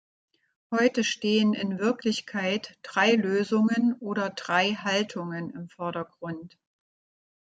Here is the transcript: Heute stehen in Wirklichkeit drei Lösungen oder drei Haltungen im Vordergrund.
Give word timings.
Heute 0.71 1.03
stehen 1.03 1.53
in 1.53 1.77
Wirklichkeit 1.77 2.75
drei 2.81 3.13
Lösungen 3.13 3.93
oder 3.99 4.31
drei 4.31 4.71
Haltungen 4.73 5.51
im 5.51 5.69
Vordergrund. 5.69 6.57